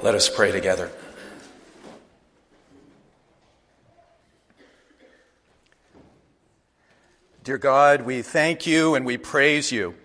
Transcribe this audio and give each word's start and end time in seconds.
Let 0.00 0.14
us 0.14 0.30
pray 0.30 0.52
together. 0.52 0.92
Dear 7.42 7.58
God, 7.58 8.02
we 8.02 8.22
thank 8.22 8.64
you 8.64 8.94
and 8.94 9.04
we 9.04 9.16
praise 9.16 9.72
you 9.72 9.96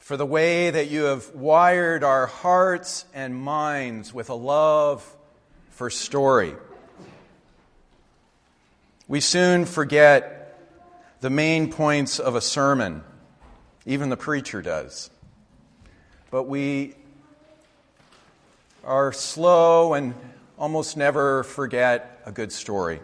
for 0.00 0.16
the 0.16 0.26
way 0.26 0.70
that 0.70 0.90
you 0.90 1.04
have 1.04 1.32
wired 1.36 2.02
our 2.02 2.26
hearts 2.26 3.04
and 3.14 3.36
minds 3.36 4.12
with 4.12 4.28
a 4.28 4.34
love 4.34 5.16
for 5.70 5.88
story. 5.88 6.56
We 9.06 9.20
soon 9.20 9.66
forget 9.66 10.58
the 11.20 11.30
main 11.30 11.70
points 11.70 12.18
of 12.18 12.34
a 12.34 12.40
sermon, 12.40 13.04
even 13.86 14.08
the 14.08 14.16
preacher 14.16 14.62
does. 14.62 15.10
But 16.32 16.48
we 16.48 16.96
are 18.84 19.12
slow 19.12 19.94
and 19.94 20.14
almost 20.58 20.96
never 20.96 21.42
forget 21.44 22.20
a 22.26 22.32
good 22.32 22.52
story. 22.52 23.00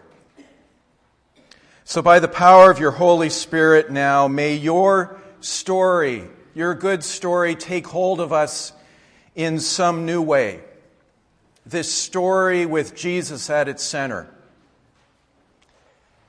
So, 1.85 2.01
by 2.01 2.19
the 2.19 2.27
power 2.27 2.69
of 2.69 2.79
your 2.79 2.91
Holy 2.91 3.29
Spirit 3.29 3.89
now, 3.89 4.27
may 4.27 4.55
your 4.55 5.19
story, 5.41 6.23
your 6.53 6.75
good 6.75 7.03
story, 7.03 7.55
take 7.55 7.87
hold 7.87 8.19
of 8.19 8.31
us 8.31 8.73
in 9.35 9.59
some 9.59 10.05
new 10.05 10.21
way. 10.21 10.61
This 11.65 11.91
story 11.91 12.65
with 12.65 12.95
Jesus 12.95 13.49
at 13.49 13.67
its 13.67 13.83
center. 13.83 14.27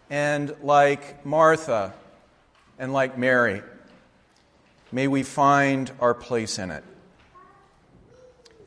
And 0.08 0.54
like 0.62 1.24
Martha 1.24 1.94
and 2.78 2.92
like 2.92 3.18
Mary, 3.18 3.62
may 4.90 5.08
we 5.08 5.22
find 5.22 5.90
our 6.00 6.14
place 6.14 6.58
in 6.58 6.70
it. 6.70 6.84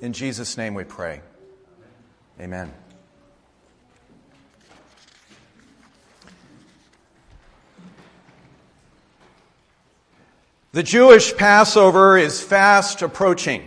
In 0.04 0.12
Jesus' 0.12 0.58
name 0.58 0.74
we 0.74 0.84
pray. 0.84 1.22
Amen. 2.38 2.74
The 10.74 10.84
Jewish 10.84 11.34
Passover 11.38 12.18
is 12.18 12.44
fast 12.44 13.02
approaching, 13.02 13.64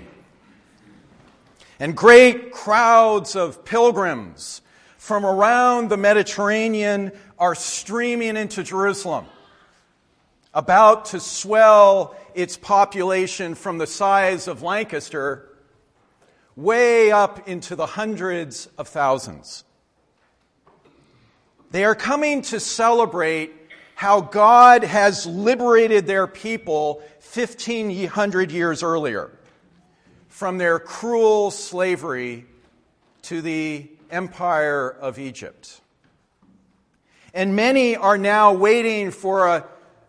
and 1.80 1.96
great 1.96 2.52
crowds 2.52 3.34
of 3.34 3.64
pilgrims 3.64 4.60
from 4.98 5.24
around 5.24 5.88
the 5.88 5.96
Mediterranean 5.96 7.12
are 7.38 7.54
streaming 7.54 8.36
into 8.36 8.62
Jerusalem, 8.62 9.24
about 10.52 11.06
to 11.06 11.18
swell 11.20 12.14
its 12.34 12.58
population 12.58 13.54
from 13.54 13.78
the 13.78 13.86
size 13.86 14.48
of 14.48 14.60
Lancaster 14.60 15.48
way 16.56 17.12
up 17.12 17.46
into 17.48 17.76
the 17.76 17.86
hundreds 17.86 18.66
of 18.78 18.88
thousands. 18.88 19.62
They 21.70 21.84
are 21.84 21.94
coming 21.94 22.42
to 22.42 22.58
celebrate 22.58 23.52
how 23.94 24.22
God 24.22 24.82
has 24.82 25.26
liberated 25.26 26.06
their 26.06 26.26
people 26.26 27.02
1500 27.34 28.50
years 28.50 28.82
earlier 28.82 29.30
from 30.28 30.58
their 30.58 30.78
cruel 30.78 31.50
slavery 31.50 32.46
to 33.22 33.42
the 33.42 33.90
empire 34.10 34.88
of 34.88 35.18
Egypt. 35.18 35.80
And 37.34 37.54
many 37.54 37.96
are 37.96 38.16
now 38.16 38.54
waiting 38.54 39.10
for 39.10 39.46
a 39.46 39.66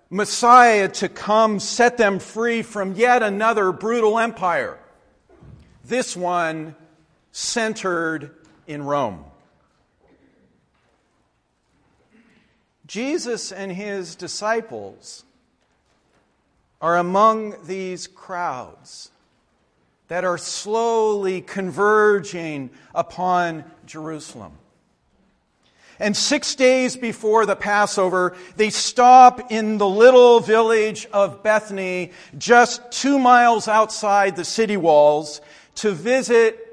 Messiah 0.10 0.88
to 0.88 1.10
come 1.10 1.60
set 1.60 1.98
them 1.98 2.20
free 2.20 2.62
from 2.62 2.94
yet 2.94 3.24
another 3.24 3.74
brutal 3.74 4.18
empire 4.20 4.80
this 5.88 6.18
one 6.18 6.76
centered 7.32 8.32
in 8.68 8.84
Rome. 8.84 9.24
Jesus 12.86 13.52
and 13.52 13.72
his 13.72 14.16
disciples 14.16 15.24
are 16.82 16.98
among 16.98 17.56
these 17.66 18.08
crowds 18.08 19.12
that 20.08 20.24
are 20.24 20.38
slowly 20.38 21.42
converging 21.42 22.70
upon 22.94 23.64
Jerusalem. 23.86 24.54
And 26.00 26.16
six 26.16 26.54
days 26.54 26.96
before 26.96 27.46
the 27.46 27.56
Passover, 27.56 28.36
they 28.56 28.70
stop 28.70 29.52
in 29.52 29.80
the 29.80 29.88
little 29.88 30.40
village 30.40 31.08
of 31.12 31.42
Bethany, 31.42 32.12
just 32.38 32.92
two 32.92 33.18
miles 33.18 33.68
outside 33.68 34.36
the 34.36 34.46
city 34.46 34.78
walls, 34.78 35.42
to 35.78 35.92
visit 35.92 36.64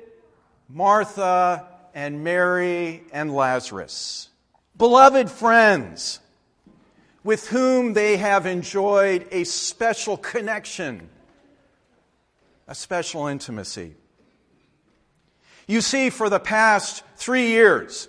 Martha 0.69 1.67
and 1.95 2.25
Mary 2.25 3.05
and 3.13 3.35
Lazarus, 3.35 4.31
beloved 4.77 5.31
friends 5.31 6.21
with 7.23 7.49
whom 7.49 7.93
they 7.93 8.17
have 8.17 8.47
enjoyed 8.47 9.27
a 9.31 9.45
special 9.45 10.17
connection, 10.17 11.09
a 12.67 12.75
special 12.75 13.27
intimacy. 13.27 13.95
You 15.67 15.83
see, 15.83 16.09
for 16.09 16.31
the 16.31 16.41
past 16.41 17.03
three 17.17 17.49
years, 17.49 18.09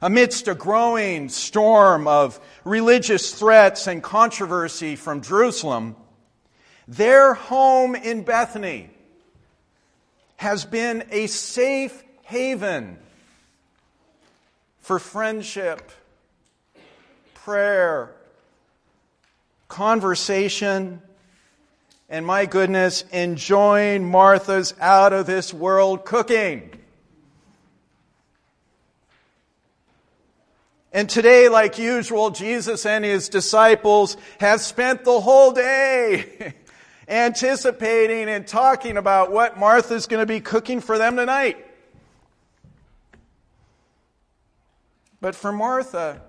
amidst 0.00 0.46
a 0.46 0.54
growing 0.54 1.28
storm 1.28 2.06
of 2.06 2.40
religious 2.64 3.34
threats 3.34 3.88
and 3.88 4.02
controversy 4.02 4.94
from 4.94 5.20
Jerusalem, 5.20 5.96
their 6.86 7.34
home 7.34 7.96
in 7.96 8.22
Bethany 8.22 8.90
has 10.40 10.64
been 10.64 11.04
a 11.10 11.26
safe 11.26 12.02
haven 12.22 12.96
for 14.80 14.98
friendship, 14.98 15.92
prayer, 17.34 18.10
conversation, 19.68 21.02
and 22.08 22.24
my 22.24 22.46
goodness, 22.46 23.04
enjoying 23.12 24.10
Martha's 24.10 24.72
out 24.80 25.12
of 25.12 25.26
this 25.26 25.52
world 25.52 26.06
cooking. 26.06 26.70
And 30.90 31.06
today, 31.06 31.50
like 31.50 31.78
usual, 31.78 32.30
Jesus 32.30 32.86
and 32.86 33.04
his 33.04 33.28
disciples 33.28 34.16
have 34.38 34.62
spent 34.62 35.04
the 35.04 35.20
whole 35.20 35.52
day 35.52 36.54
anticipating 37.10 38.28
and 38.28 38.46
talking 38.46 38.96
about 38.96 39.32
what 39.32 39.58
Martha's 39.58 40.06
going 40.06 40.22
to 40.22 40.26
be 40.26 40.40
cooking 40.40 40.80
for 40.80 40.96
them 40.96 41.16
tonight. 41.16 41.66
But 45.20 45.34
for 45.34 45.52
Martha, 45.52 46.22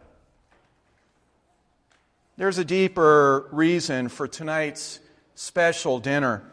there's 2.35 2.57
a 2.57 2.65
deeper 2.65 3.47
reason 3.51 4.09
for 4.09 4.27
tonight's 4.27 4.99
special 5.35 5.99
dinner 5.99 6.43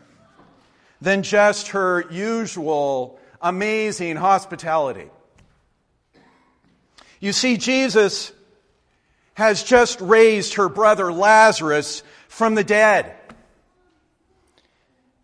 than 1.01 1.23
just 1.23 1.69
her 1.69 2.05
usual 2.11 3.19
amazing 3.41 4.17
hospitality. 4.17 5.09
You 7.21 7.33
see, 7.33 7.57
Jesus 7.57 8.33
has 9.35 9.63
just 9.63 10.01
raised 10.01 10.55
her 10.55 10.69
brother 10.69 11.13
Lazarus 11.13 12.03
from 12.29 12.55
the 12.55 12.65
dead. 12.65 13.15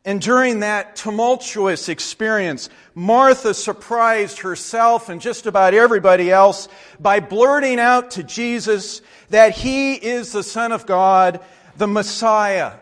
And 0.05 0.21
during 0.21 0.61
that 0.61 0.97
tumultuous 0.97 1.89
experience, 1.89 2.69
Martha 2.95 3.55
surprised 3.55 4.41
herself 4.41 5.09
and 5.09 5.21
just 5.21 5.47
about 5.47 5.73
everybody 5.73 6.31
else 6.31 6.69
by 7.01 7.21
blurting 7.21 7.81
out 7.81 8.13
to 8.13 8.23
Jesus 8.23 9.01
that 9.31 9.53
he 9.53 9.95
is 9.95 10.33
the 10.33 10.43
Son 10.43 10.73
of 10.73 10.85
God, 10.85 11.41
the 11.79 11.87
Messiah, 11.87 12.75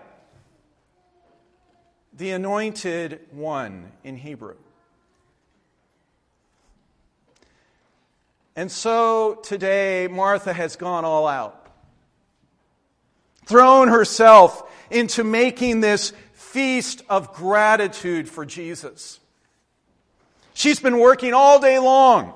the 2.12 2.30
anointed 2.32 3.20
one 3.30 3.92
in 4.02 4.16
Hebrew. 4.16 4.56
And 8.56 8.70
so 8.70 9.38
today, 9.44 10.08
Martha 10.10 10.52
has 10.52 10.75
gone 10.76 11.04
all 11.04 11.26
out, 11.26 11.68
thrown 13.46 13.88
herself 13.88 14.68
into 14.90 15.25
making 15.25 15.80
this 15.80 16.12
feast 16.52 17.02
of 17.08 17.32
gratitude 17.32 18.28
for 18.28 18.44
Jesus. 18.44 19.19
She's 20.52 20.78
been 20.78 20.99
working 20.99 21.32
all 21.32 21.58
day 21.58 21.78
long 21.78 22.34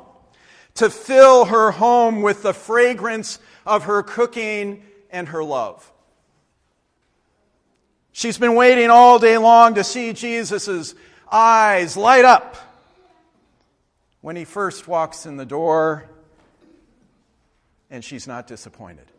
to 0.77 0.89
fill 0.89 1.45
her 1.45 1.71
home 1.71 2.23
with 2.23 2.43
the 2.43 2.55
fragrance 2.55 3.39
of 3.67 3.85
her 3.85 4.03
cooking 4.03 4.83
and 5.11 5.29
her 5.29 5.45
love. 5.45 5.93
She's 8.13 8.39
been 8.39 8.55
waiting 8.55 8.89
all 8.89 9.19
day 9.19 9.37
long 9.37 9.75
to 9.75 9.85
see 9.85 10.15
Jesus' 10.15 10.95
eyes 11.31 11.95
light 11.99 12.25
up 12.25 12.57
when 14.23 14.35
he 14.35 14.47
first 14.47 14.89
walks 14.89 15.27
in 15.27 15.37
the 15.37 15.45
door, 15.45 16.09
and 17.91 18.03
she's 18.03 18.27
not 18.27 18.47
disappointed. 18.47 19.13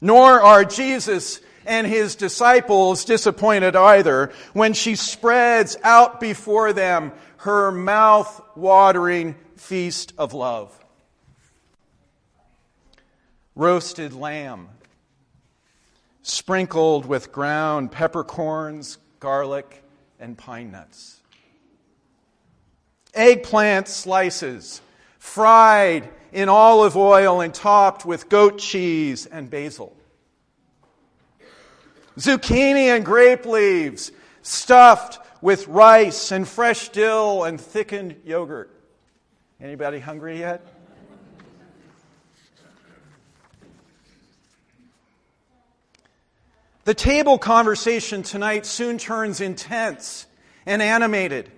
Nor 0.00 0.40
are 0.40 0.64
Jesus 0.64 1.40
and 1.66 1.86
his 1.86 2.16
disciples 2.16 3.04
disappointed 3.04 3.76
either 3.76 4.32
when 4.52 4.72
she 4.72 4.96
spreads 4.96 5.76
out 5.82 6.18
before 6.18 6.72
them 6.72 7.12
her 7.38 7.70
mouth 7.70 8.40
watering 8.56 9.36
feast 9.56 10.12
of 10.16 10.34
love. 10.34 10.74
Roasted 13.54 14.12
lamb, 14.12 14.68
sprinkled 16.22 17.06
with 17.06 17.32
ground 17.32 17.92
peppercorns, 17.92 18.98
garlic, 19.20 19.82
and 20.20 20.38
pine 20.38 20.70
nuts. 20.70 21.20
Eggplant 23.14 23.88
slices, 23.88 24.80
fried 25.18 26.08
in 26.32 26.48
olive 26.48 26.96
oil 26.96 27.40
and 27.40 27.52
topped 27.52 28.04
with 28.04 28.28
goat 28.28 28.58
cheese 28.58 29.26
and 29.26 29.50
basil. 29.50 29.96
Zucchini 32.18 32.94
and 32.94 33.04
grape 33.04 33.46
leaves, 33.46 34.10
stuffed 34.42 35.20
with 35.40 35.68
rice 35.68 36.32
and 36.32 36.48
fresh 36.48 36.88
dill 36.88 37.44
and 37.44 37.60
thickened 37.60 38.16
yogurt. 38.24 38.74
Anybody 39.60 40.00
hungry 40.00 40.38
yet? 40.40 40.66
The 46.84 46.94
table 46.94 47.38
conversation 47.38 48.22
tonight 48.22 48.64
soon 48.64 48.96
turns 48.96 49.42
intense 49.42 50.26
and 50.64 50.80
animated. 50.80 51.50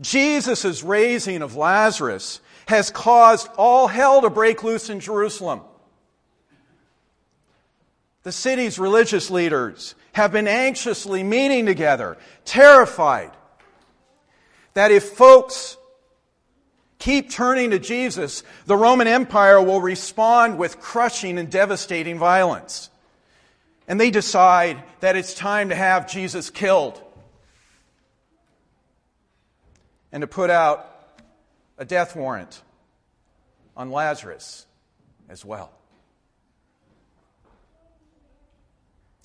Jesus' 0.00 0.82
raising 0.82 1.42
of 1.42 1.56
Lazarus 1.56 2.40
has 2.66 2.90
caused 2.90 3.48
all 3.56 3.86
hell 3.86 4.22
to 4.22 4.30
break 4.30 4.64
loose 4.64 4.90
in 4.90 5.00
Jerusalem. 5.00 5.60
The 8.22 8.32
city's 8.32 8.78
religious 8.78 9.30
leaders 9.30 9.94
have 10.12 10.32
been 10.32 10.48
anxiously 10.48 11.22
meeting 11.22 11.66
together, 11.66 12.16
terrified 12.44 13.30
that 14.72 14.90
if 14.90 15.10
folks 15.10 15.76
keep 16.98 17.30
turning 17.30 17.70
to 17.70 17.78
Jesus, 17.78 18.42
the 18.66 18.76
Roman 18.76 19.06
Empire 19.06 19.60
will 19.60 19.80
respond 19.80 20.58
with 20.58 20.80
crushing 20.80 21.38
and 21.38 21.50
devastating 21.50 22.18
violence. 22.18 22.88
And 23.86 24.00
they 24.00 24.10
decide 24.10 24.82
that 25.00 25.16
it's 25.16 25.34
time 25.34 25.68
to 25.68 25.74
have 25.74 26.10
Jesus 26.10 26.48
killed 26.48 27.00
and 30.14 30.20
to 30.20 30.28
put 30.28 30.48
out 30.48 30.88
a 31.76 31.84
death 31.84 32.14
warrant 32.14 32.62
on 33.76 33.90
Lazarus 33.90 34.64
as 35.28 35.44
well. 35.44 35.72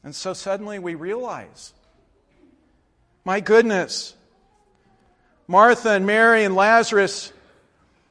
And 0.03 0.15
so 0.15 0.33
suddenly 0.33 0.79
we 0.79 0.95
realize 0.95 1.73
my 3.23 3.39
goodness, 3.39 4.15
Martha 5.47 5.91
and 5.91 6.07
Mary 6.07 6.43
and 6.43 6.55
Lazarus 6.55 7.31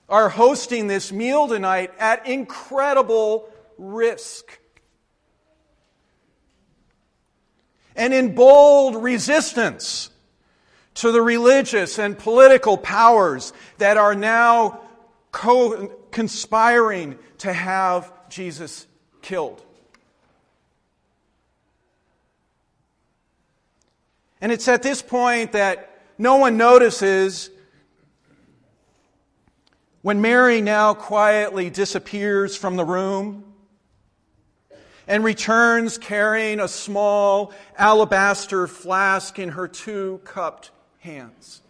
are 0.08 0.28
hosting 0.28 0.86
this 0.86 1.10
meal 1.10 1.48
tonight 1.48 1.90
at 1.98 2.28
incredible 2.28 3.48
risk. 3.76 4.56
And 7.96 8.14
in 8.14 8.36
bold 8.36 9.02
resistance 9.02 10.10
to 10.98 11.12
the 11.12 11.22
religious 11.22 11.98
and 11.98 12.18
political 12.18 12.76
powers 12.76 13.52
that 13.78 13.96
are 13.96 14.16
now 14.16 14.80
co- 15.30 15.86
conspiring 16.10 17.16
to 17.38 17.52
have 17.52 18.12
Jesus 18.28 18.84
killed. 19.22 19.64
And 24.40 24.50
it's 24.50 24.66
at 24.66 24.82
this 24.82 25.00
point 25.00 25.52
that 25.52 26.00
no 26.18 26.36
one 26.36 26.56
notices 26.56 27.48
when 30.02 30.20
Mary 30.20 30.60
now 30.60 30.94
quietly 30.94 31.70
disappears 31.70 32.56
from 32.56 32.74
the 32.74 32.84
room 32.84 33.44
and 35.06 35.22
returns 35.22 35.96
carrying 35.96 36.58
a 36.58 36.66
small 36.66 37.52
alabaster 37.76 38.66
flask 38.66 39.38
in 39.38 39.50
her 39.50 39.68
two 39.68 40.20
cupped 40.24 40.72
hands. 41.00 41.60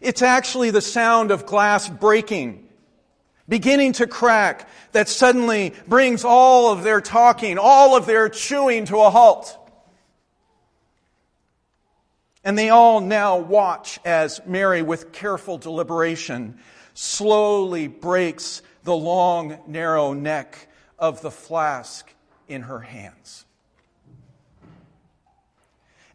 It's 0.00 0.22
actually 0.22 0.70
the 0.70 0.80
sound 0.80 1.30
of 1.30 1.44
glass 1.44 1.88
breaking, 1.88 2.66
beginning 3.48 3.92
to 3.94 4.06
crack, 4.06 4.68
that 4.92 5.08
suddenly 5.08 5.74
brings 5.86 6.24
all 6.24 6.72
of 6.72 6.82
their 6.82 7.00
talking, 7.00 7.58
all 7.58 7.96
of 7.96 8.06
their 8.06 8.28
chewing 8.28 8.86
to 8.86 8.96
a 8.98 9.10
halt. 9.10 9.56
And 12.42 12.56
they 12.56 12.70
all 12.70 13.00
now 13.00 13.38
watch 13.38 13.98
as 14.04 14.40
Mary, 14.46 14.80
with 14.80 15.12
careful 15.12 15.58
deliberation, 15.58 16.58
slowly 16.94 17.86
breaks 17.86 18.62
the 18.84 18.96
long, 18.96 19.58
narrow 19.66 20.14
neck 20.14 20.68
of 20.98 21.20
the 21.20 21.30
flask 21.30 22.10
in 22.48 22.62
her 22.62 22.80
hands. 22.80 23.44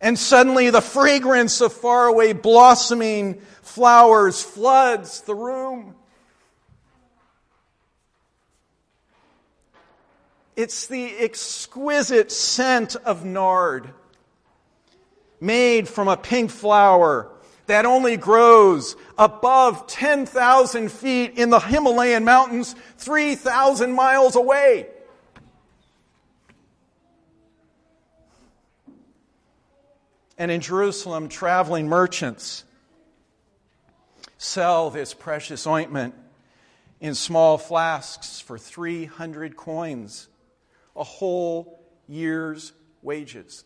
And 0.02 0.20
suddenly 0.20 0.70
the 0.70 0.82
fragrance 0.82 1.62
of 1.62 1.74
faraway 1.74 2.34
blossoming 2.34 3.42
flowers 3.62 4.42
floods 4.42 5.22
the 5.22 5.36
room. 5.36 5.96
It's 10.56 10.88
the 10.88 11.18
exquisite 11.18 12.32
scent 12.32 12.96
of 12.96 13.26
nard 13.26 13.90
made 15.42 15.88
from 15.88 16.08
a 16.08 16.16
pink 16.16 16.50
flower 16.50 17.30
that 17.68 17.86
only 17.86 18.16
grows 18.16 18.96
above 19.18 19.88
10,000 19.88 20.92
feet 20.92 21.38
in 21.38 21.50
the 21.50 21.60
Himalayan 21.60 22.24
mountains, 22.24 22.76
3,000 22.98 23.92
miles 23.92 24.36
away. 24.36 24.88
And 30.38 30.52
in 30.52 30.62
Jerusalem, 30.62 31.30
traveling 31.30 31.88
merchants 31.88 32.64
sell 34.38 34.90
this 34.90 35.14
precious 35.14 35.66
ointment 35.66 36.14
in 37.00 37.16
small 37.16 37.58
flasks 37.58 38.40
for 38.40 38.58
300 38.58 39.56
coins, 39.56 40.28
a 40.96 41.04
whole 41.04 41.80
year's 42.08 42.74
wages. 43.02 43.64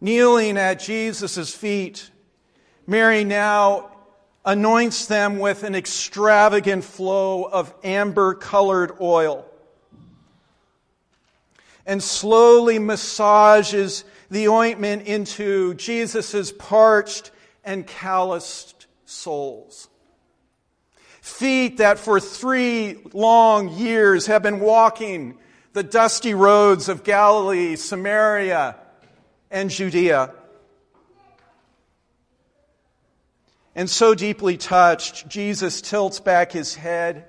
Kneeling 0.00 0.56
at 0.56 0.80
Jesus' 0.80 1.54
feet, 1.54 2.10
Mary 2.86 3.22
now 3.22 3.90
anoints 4.44 5.06
them 5.06 5.38
with 5.38 5.62
an 5.64 5.74
extravagant 5.74 6.84
flow 6.84 7.44
of 7.44 7.72
amber 7.84 8.34
colored 8.34 8.92
oil 9.00 9.46
and 11.86 12.02
slowly 12.02 12.78
massages 12.78 14.04
the 14.30 14.48
ointment 14.48 15.02
into 15.06 15.74
Jesus' 15.74 16.52
parched 16.52 17.30
and 17.64 17.86
calloused 17.86 18.86
soles. 19.04 19.88
Feet 21.20 21.78
that 21.78 21.98
for 21.98 22.20
three 22.20 22.98
long 23.12 23.70
years 23.70 24.26
have 24.26 24.42
been 24.42 24.60
walking 24.60 25.36
the 25.72 25.82
dusty 25.82 26.34
roads 26.34 26.88
of 26.88 27.04
Galilee, 27.04 27.76
Samaria, 27.76 28.76
and 29.50 29.68
Judea. 29.68 30.32
And 33.74 33.88
so 33.88 34.14
deeply 34.14 34.56
touched, 34.56 35.28
Jesus 35.28 35.80
tilts 35.80 36.20
back 36.20 36.52
his 36.52 36.74
head, 36.74 37.26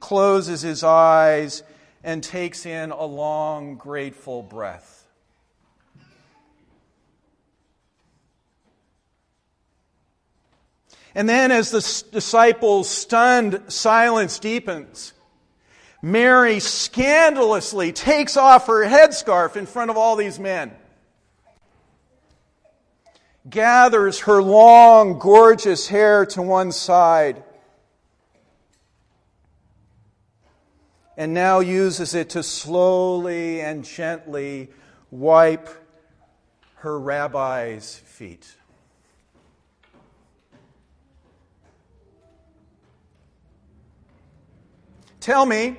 closes 0.00 0.62
his 0.62 0.82
eyes, 0.82 1.62
and 2.02 2.22
takes 2.22 2.66
in 2.66 2.90
a 2.90 3.04
long, 3.04 3.76
grateful 3.76 4.42
breath. 4.42 5.06
And 11.14 11.28
then, 11.28 11.50
as 11.50 11.70
the 11.70 12.10
disciples' 12.10 12.88
stunned 12.88 13.64
silence 13.68 14.38
deepens, 14.38 15.12
Mary 16.00 16.58
scandalously 16.58 17.92
takes 17.92 18.38
off 18.38 18.66
her 18.66 18.84
headscarf 18.86 19.56
in 19.56 19.66
front 19.66 19.90
of 19.90 19.98
all 19.98 20.16
these 20.16 20.40
men 20.40 20.72
gathers 23.48 24.20
her 24.20 24.42
long, 24.42 25.18
gorgeous 25.18 25.88
hair 25.88 26.24
to 26.26 26.42
one 26.42 26.72
side, 26.72 27.42
and 31.16 31.34
now 31.34 31.60
uses 31.60 32.14
it 32.14 32.30
to 32.30 32.42
slowly 32.42 33.60
and 33.60 33.84
gently 33.84 34.70
wipe 35.10 35.68
her 36.76 36.98
rabbi's 36.98 37.96
feet. 37.96 38.56
Tell 45.20 45.46
me, 45.46 45.76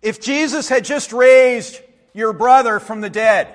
if 0.00 0.20
Jesus 0.20 0.70
had 0.70 0.84
just 0.84 1.12
raised 1.12 1.80
your 2.14 2.32
brother 2.32 2.80
from 2.80 3.02
the 3.02 3.10
dead, 3.10 3.54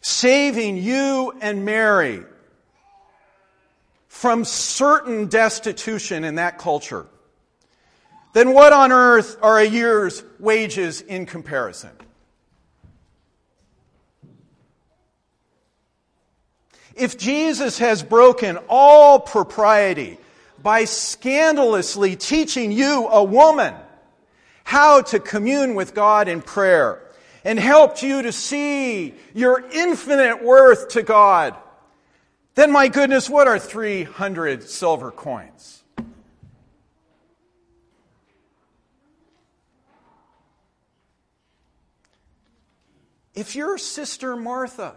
saving 0.00 0.76
you 0.76 1.32
and 1.40 1.64
Mary 1.64 2.22
from 4.08 4.44
certain 4.44 5.26
destitution 5.28 6.24
in 6.24 6.36
that 6.36 6.58
culture, 6.58 7.06
then 8.32 8.52
what 8.52 8.72
on 8.72 8.92
earth 8.92 9.36
are 9.42 9.58
a 9.58 9.64
year's 9.64 10.22
wages 10.38 11.00
in 11.00 11.26
comparison? 11.26 11.90
If 16.94 17.16
Jesus 17.16 17.78
has 17.78 18.02
broken 18.02 18.58
all 18.68 19.20
propriety 19.20 20.18
by 20.60 20.84
scandalously 20.84 22.16
teaching 22.16 22.72
you, 22.72 23.06
a 23.06 23.22
woman, 23.22 23.74
how 24.64 25.02
to 25.02 25.20
commune 25.20 25.76
with 25.76 25.94
God 25.94 26.26
in 26.26 26.42
prayer, 26.42 27.00
and 27.44 27.58
helped 27.58 28.02
you 28.02 28.22
to 28.22 28.32
see 28.32 29.14
your 29.34 29.64
infinite 29.70 30.42
worth 30.42 30.88
to 30.90 31.02
God, 31.02 31.56
then 32.54 32.72
my 32.72 32.88
goodness, 32.88 33.30
what 33.30 33.46
are 33.46 33.58
300 33.58 34.68
silver 34.68 35.10
coins? 35.10 35.82
If 43.34 43.54
your 43.54 43.78
sister 43.78 44.34
Martha 44.34 44.96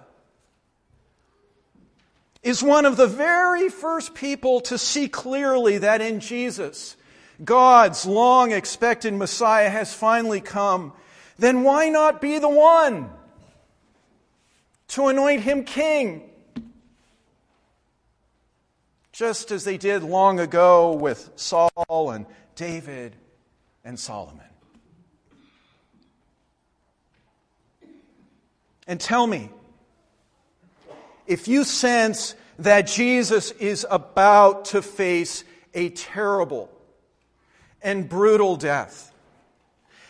is 2.41 2.63
one 2.63 2.85
of 2.85 2.97
the 2.97 3.05
very 3.05 3.69
first 3.69 4.15
people 4.15 4.61
to 4.61 4.79
see 4.79 5.07
clearly 5.07 5.77
that 5.77 6.01
in 6.01 6.19
Jesus, 6.19 6.97
God's 7.43 8.05
long 8.05 8.51
expected 8.51 9.13
Messiah 9.13 9.69
has 9.69 9.93
finally 9.93 10.41
come, 10.41 10.93
then 11.41 11.63
why 11.63 11.89
not 11.89 12.21
be 12.21 12.37
the 12.37 12.47
one 12.47 13.09
to 14.89 15.07
anoint 15.07 15.41
him 15.41 15.63
king? 15.63 16.29
Just 19.11 19.49
as 19.49 19.63
they 19.63 19.77
did 19.77 20.03
long 20.03 20.39
ago 20.39 20.93
with 20.93 21.31
Saul 21.35 22.11
and 22.11 22.27
David 22.55 23.15
and 23.83 23.99
Solomon. 23.99 24.45
And 28.85 28.99
tell 28.99 29.25
me, 29.25 29.49
if 31.25 31.47
you 31.47 31.63
sense 31.63 32.35
that 32.59 32.85
Jesus 32.85 33.49
is 33.53 33.83
about 33.89 34.65
to 34.65 34.83
face 34.83 35.43
a 35.73 35.89
terrible 35.89 36.69
and 37.81 38.07
brutal 38.07 38.57
death 38.57 39.10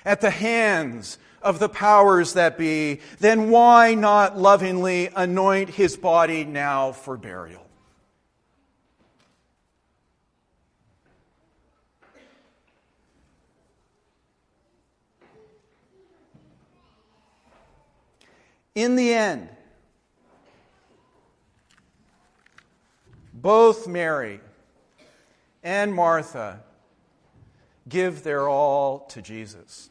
at 0.05 0.21
the 0.21 0.29
hands 0.29 1.17
of 1.41 1.59
the 1.59 1.69
powers 1.69 2.33
that 2.33 2.57
be, 2.57 2.99
then 3.19 3.49
why 3.49 3.93
not 3.95 4.37
lovingly 4.37 5.09
anoint 5.15 5.69
his 5.69 5.97
body 5.97 6.43
now 6.43 6.91
for 6.91 7.17
burial? 7.17 7.65
In 18.73 18.95
the 18.95 19.13
end, 19.13 19.49
both 23.33 23.87
Mary 23.87 24.39
and 25.61 25.93
Martha 25.93 26.63
give 27.87 28.23
their 28.23 28.47
all 28.47 28.99
to 29.09 29.21
Jesus. 29.21 29.89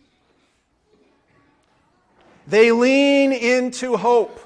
They 2.46 2.72
lean 2.72 3.32
into 3.32 3.96
hope. 3.96 4.40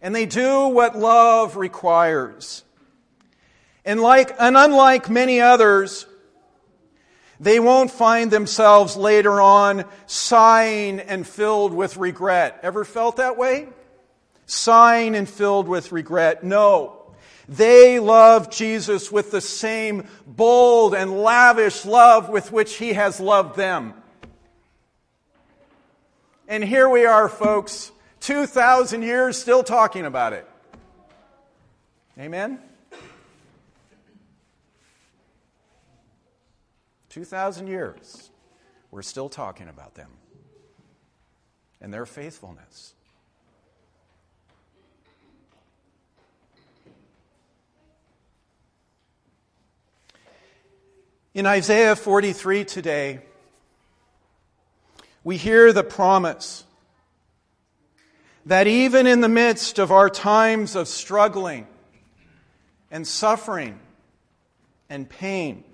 And 0.00 0.14
they 0.14 0.26
do 0.26 0.68
what 0.68 0.96
love 0.96 1.56
requires. 1.56 2.62
And 3.84 4.00
like 4.00 4.34
and 4.38 4.56
unlike 4.56 5.08
many 5.08 5.40
others, 5.40 6.06
they 7.40 7.58
won't 7.58 7.90
find 7.90 8.30
themselves 8.30 8.96
later 8.96 9.40
on 9.40 9.84
sighing 10.06 11.00
and 11.00 11.26
filled 11.26 11.72
with 11.72 11.96
regret. 11.96 12.60
Ever 12.62 12.84
felt 12.84 13.16
that 13.16 13.36
way? 13.36 13.68
sighing 14.46 15.14
and 15.14 15.28
filled 15.28 15.68
with 15.68 15.92
regret. 15.92 16.44
No. 16.44 17.03
They 17.48 17.98
love 17.98 18.50
Jesus 18.50 19.12
with 19.12 19.30
the 19.30 19.40
same 19.40 20.08
bold 20.26 20.94
and 20.94 21.22
lavish 21.22 21.84
love 21.84 22.28
with 22.28 22.52
which 22.52 22.76
he 22.76 22.94
has 22.94 23.20
loved 23.20 23.56
them. 23.56 23.94
And 26.48 26.64
here 26.64 26.88
we 26.88 27.06
are, 27.06 27.28
folks, 27.28 27.92
2,000 28.20 29.02
years 29.02 29.38
still 29.38 29.62
talking 29.62 30.06
about 30.06 30.32
it. 30.32 30.48
Amen? 32.18 32.60
2,000 37.10 37.66
years, 37.66 38.30
we're 38.90 39.02
still 39.02 39.28
talking 39.28 39.68
about 39.68 39.94
them 39.94 40.10
and 41.80 41.94
their 41.94 42.06
faithfulness. 42.06 42.94
In 51.34 51.46
Isaiah 51.46 51.96
43 51.96 52.64
today, 52.64 53.18
we 55.24 55.36
hear 55.36 55.72
the 55.72 55.82
promise 55.82 56.62
that 58.46 58.68
even 58.68 59.08
in 59.08 59.20
the 59.20 59.28
midst 59.28 59.80
of 59.80 59.90
our 59.90 60.08
times 60.08 60.76
of 60.76 60.86
struggling 60.86 61.66
and 62.88 63.04
suffering 63.04 63.80
and 64.88 65.08
pain, 65.08 65.64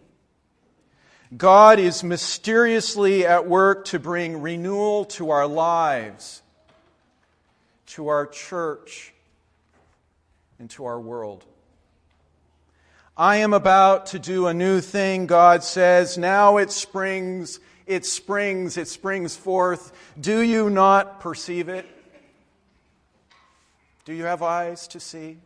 God 1.37 1.79
is 1.79 2.03
mysteriously 2.03 3.27
at 3.27 3.47
work 3.47 3.85
to 3.87 3.99
bring 3.99 4.41
renewal 4.41 5.05
to 5.17 5.29
our 5.29 5.47
lives, 5.47 6.41
to 7.89 8.09
our 8.09 8.27
church, 8.27 9.13
and 10.59 10.71
to 10.71 10.87
our 10.87 10.99
world. 10.99 11.45
I 13.17 13.37
am 13.37 13.53
about 13.53 14.07
to 14.07 14.19
do 14.19 14.47
a 14.47 14.55
new 14.55 14.81
thing, 14.81 15.27
God 15.27 15.63
says. 15.63 16.17
Now 16.17 16.57
it 16.57 16.71
springs, 16.71 17.61
it 17.87 18.07
springs, 18.07 18.77
it 18.77 18.89
springs 18.89 19.37
forth. 19.37 19.93
Do 20.19 20.41
you 20.41 20.71
not 20.71 21.21
perceive 21.21 21.69
it? 21.69 21.87
Do 24.05 24.13
you 24.15 24.25
have 24.25 24.43
eyes 24.43 24.89
to 24.89 25.01
see? 25.01 25.39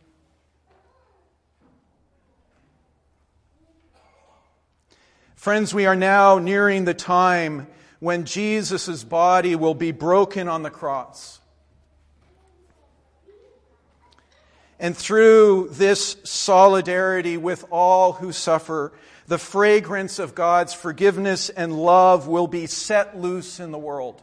Friends, 5.35 5.73
we 5.73 5.85
are 5.85 5.95
now 5.95 6.39
nearing 6.39 6.85
the 6.85 6.93
time 6.93 7.67
when 7.99 8.25
Jesus' 8.25 9.03
body 9.03 9.55
will 9.55 9.75
be 9.75 9.91
broken 9.91 10.47
on 10.47 10.63
the 10.63 10.71
cross. 10.71 11.39
And 14.79 14.95
through 14.95 15.69
this 15.71 16.17
solidarity 16.23 17.37
with 17.37 17.65
all 17.71 18.13
who 18.13 18.31
suffer, 18.31 18.91
the 19.27 19.37
fragrance 19.37 20.19
of 20.19 20.35
God's 20.35 20.73
forgiveness 20.73 21.49
and 21.49 21.73
love 21.73 22.27
will 22.27 22.47
be 22.47 22.67
set 22.67 23.17
loose 23.17 23.59
in 23.59 23.71
the 23.71 23.77
world. 23.77 24.21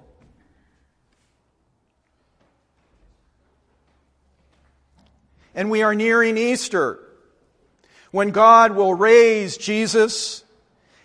And 5.55 5.71
we 5.71 5.83
are 5.83 5.95
nearing 5.95 6.39
Easter, 6.39 6.99
when 8.11 8.31
God 8.31 8.73
will 8.73 8.95
raise 8.95 9.57
Jesus 9.57 10.45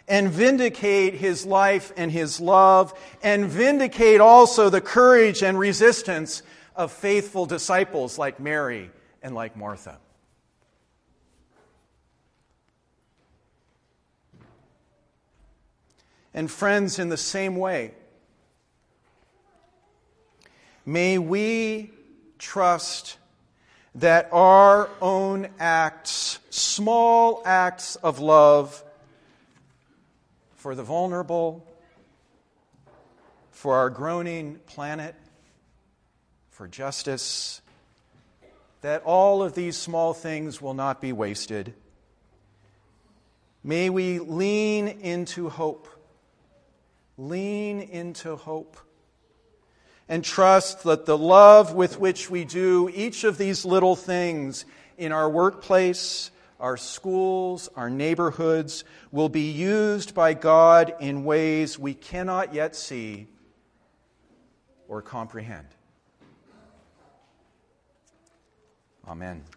and 0.07 0.29
vindicate 0.29 1.15
his 1.15 1.45
life 1.45 1.91
and 1.97 2.11
his 2.11 2.39
love, 2.39 2.97
and 3.23 3.45
vindicate 3.45 4.21
also 4.21 4.69
the 4.69 4.79
courage 4.79 5.41
and 5.43 5.57
resistance 5.57 6.43
of 6.75 6.91
faithful 6.91 7.45
disciples 7.45 8.17
like 8.17 8.39
Mary 8.39 8.89
and 9.21 9.35
like 9.35 9.55
Martha. 9.55 9.99
And 16.33 16.51
friends, 16.51 16.99
in 16.99 17.09
the 17.09 17.17
same 17.17 17.55
way, 17.55 17.93
may 20.85 21.17
we 21.17 21.89
trust 22.37 23.17
that 23.95 24.29
our 24.31 24.89
own 25.01 25.47
acts, 25.59 26.37
small 26.51 27.41
acts 27.43 27.95
of 27.95 28.19
love 28.19 28.83
for 30.57 30.75
the 30.75 30.83
vulnerable, 30.83 31.65
for 33.49 33.75
our 33.75 33.89
groaning 33.89 34.59
planet, 34.67 35.15
for 36.51 36.67
justice, 36.67 37.61
that 38.81 39.03
all 39.03 39.43
of 39.43 39.53
these 39.53 39.77
small 39.77 40.13
things 40.13 40.61
will 40.61 40.73
not 40.73 41.01
be 41.01 41.11
wasted, 41.11 41.73
May 43.67 43.89
we 43.89 44.19
lean 44.19 44.87
into 44.87 45.49
hope. 45.49 45.89
Lean 47.17 47.81
into 47.81 48.37
hope. 48.37 48.77
And 50.07 50.23
trust 50.23 50.83
that 50.83 51.05
the 51.05 51.17
love 51.17 51.73
with 51.73 51.99
which 51.99 52.29
we 52.29 52.45
do 52.45 52.89
each 52.93 53.25
of 53.25 53.37
these 53.37 53.65
little 53.65 53.97
things 53.97 54.63
in 54.97 55.11
our 55.11 55.29
workplace, 55.29 56.31
our 56.61 56.77
schools, 56.77 57.67
our 57.75 57.89
neighborhoods 57.89 58.85
will 59.11 59.27
be 59.27 59.51
used 59.51 60.15
by 60.15 60.33
God 60.33 60.95
in 61.01 61.25
ways 61.25 61.77
we 61.77 61.93
cannot 61.93 62.53
yet 62.53 62.73
see 62.73 63.27
or 64.87 65.01
comprehend. 65.01 65.67
Amen. 69.07 69.56